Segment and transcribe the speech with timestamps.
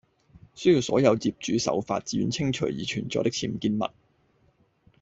[0.55, 3.91] 需要所有業主守法，自願清除已存在的僭建物